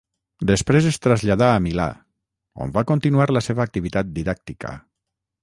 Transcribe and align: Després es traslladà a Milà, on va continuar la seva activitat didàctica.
Després 0.51 0.87
es 0.91 0.95
traslladà 1.03 1.49
a 1.57 1.59
Milà, 1.65 1.85
on 2.65 2.73
va 2.79 2.85
continuar 2.93 3.29
la 3.35 3.45
seva 3.51 3.67
activitat 3.71 4.13
didàctica. 4.19 4.75